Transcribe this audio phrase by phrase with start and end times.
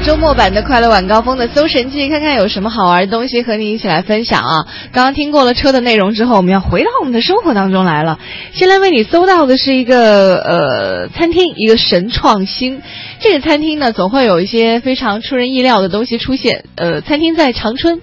[0.00, 4.66] 周末版的快乐晚高峰的搜神记，看看有什么好玩的东西和你一起来分享啊！
[4.92, 8.18] 刚刚听过了车的内容之后，我们要回到我们的生活当中来了。
[8.52, 12.82] 先来为你搜到的是一个呃餐厅，一个神创新。
[13.20, 16.64] 这个餐厅呢，总会有一些非常出人意料的东西出现。
[16.74, 18.00] 呃，餐厅在长春。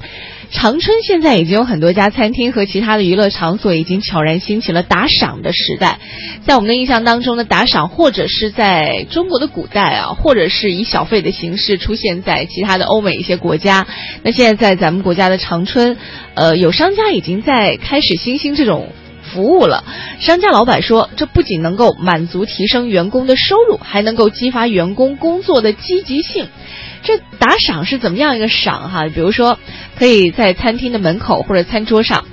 [0.52, 6.00] 长春现在已经有很多家餐厅和其他的娱乐场所已经悄然兴起了打赏的时代。
[6.46, 13.88] 在我们的印象当中呢，打赏或者是在中国的古代啊，或者是以小费的形式出现在其他的欧美一些国家。
[14.24, 15.98] 那现在在咱们国家的长春，
[16.36, 18.90] 呃，有商家已经在开始新兴这种
[19.34, 19.84] 服务了。
[20.20, 26.48] 商家老板说，这不仅能够满足提升员工的收入，还能够激发员工工作的积极性。
[27.04, 29.08] 这打赏是怎么样一个赏哈？
[29.08, 29.58] 比如说，
[29.98, 32.26] 可以在餐厅的门口或者餐桌上，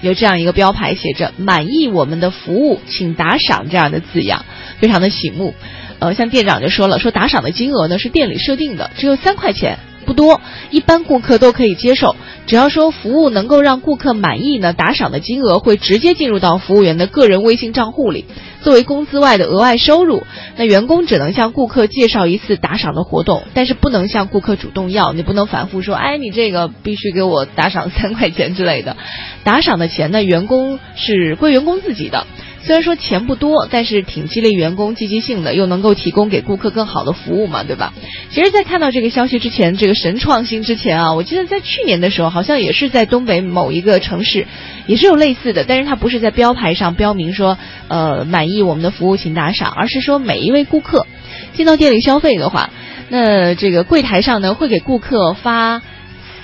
[0.00, 4.46] 有这样一个标牌，写着“满意我们的服务，请打赏”这样的字样，
[4.78, 5.54] 非常的醒目。
[5.98, 9.78] 呃，像店长就说了，说打赏的金额呢是店里设定的，只有三块钱。
[10.06, 12.16] 不多，一般顾客都可以接受。
[12.46, 18.24] 只要说服务能够让顾客满意呢，打赏的金额会直接进入到服务员的个人微信账户里，
[18.62, 20.22] 作为工资外的额外收入。
[20.56, 28.96] 那员工只能向顾客介绍一次打赏的活动，但是不能向顾客主动要，你不能反复说，哎，你这个必须给我打赏三块钱之类的。
[29.42, 32.26] 打赏的钱呢，员工是归员工自己的。
[32.66, 37.92] 虽然说钱不多，但是挺激励员工积极性的，又能够提供给顾客更好的服务嘛，对吧？
[38.32, 44.48] 其实，在看到这个消息之前，这个神创新之前啊，我记得在去年的时候，好像也是在东北某一个城市，
[44.88, 51.06] 也是有类似的，但是它不是在标牌上标明说，呃，满意我们的服务请打赏，而是说每一位顾客
[51.52, 52.70] 进到店里消费的话，
[53.10, 55.82] 那这个柜台上呢会给顾客发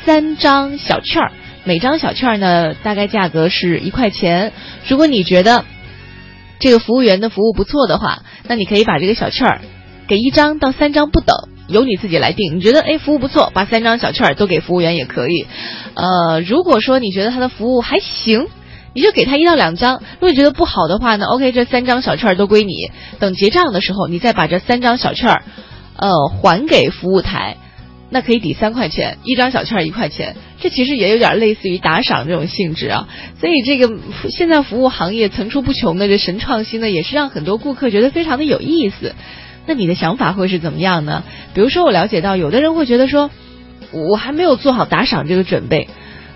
[0.04, 1.32] 三张小券儿，
[1.64, 4.52] 每张小券呢大概价格是一块钱，
[4.86, 5.64] 如果你觉得。
[6.62, 9.60] 这个服务员的服务不错的话，那你可以把这个小券儿
[10.06, 12.56] 给一张到三张不等，由你自己来定。
[12.56, 15.46] 你觉得哎服务不错，把三张小券儿都给服务员也可以。
[15.94, 18.46] 呃，如果说你觉得他的服务还行，
[18.94, 19.94] 你就给他一到两张。
[19.94, 22.92] 如果你觉得不好的话呢，OK，这三张小券都归你。
[23.18, 25.42] 等结账的时候，你再把这三张小券儿，
[25.96, 27.56] 呃，还给服务台。
[28.12, 33.08] 那可以抵三块钱，一张小券一块钱，这其实也有点类似于打赏这种性质啊。
[33.40, 33.90] 所以这个
[34.28, 39.14] 现在服务行业层出不穷的这神创新呢，也是让很多顾客觉得非常的有意思。
[39.66, 41.24] 那你的想法会是怎么样呢？
[41.54, 43.30] 比如说我了解到，有的人会觉得说，
[43.92, 45.88] 我还没有做好打赏这个准备。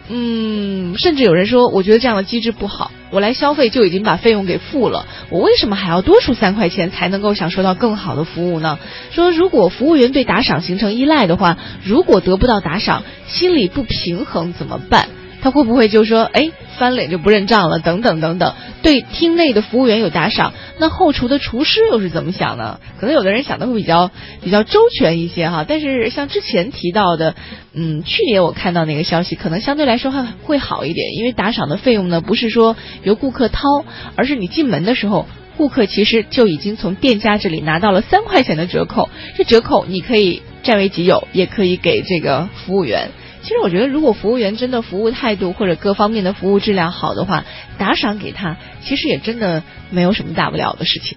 [0.08, 2.90] 嗯，甚至有人说，我觉得这样的机制不好。
[3.10, 8.78] 我来消费就已经把费用给付了，我为什么还要多出三块钱才能够享受到更好的服务呢？
[9.12, 15.08] 说如果服务员对打赏形成依赖的话，如果得不到打赏，心里不平衡怎么办？
[15.40, 16.50] 他会不会就说，哎？
[16.78, 18.54] 翻脸就不认账了，等等等等。
[18.82, 22.78] 对厅内的服务员有打赏，那后厨的厨师又是怎么想呢？
[23.00, 24.10] 可能有的人想的会比较
[24.42, 25.64] 比较周全一些哈。
[25.66, 27.34] 但是像之前提到的，
[27.72, 33.84] 嗯，去年我看到那个消息，可能相对来说还会好一点，因为打赏的费用呢不是说由顾客掏，
[34.14, 35.26] 而是你进门的时候，
[35.56, 43.10] 顾客其实就已经从店家这里拿到了三块钱的折扣，这折扣你可以占为己有，也可以给这个服务员。
[43.46, 47.44] 其实我觉得，如果服务员真的服务态度或者各方面的服务质量好的话，
[47.78, 51.16] 打赏给他，其实也真的没有什么大不了的事情。